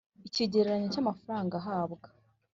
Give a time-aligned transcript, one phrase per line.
[0.27, 2.07] Ikigereranyo cy amafaranga ahabwa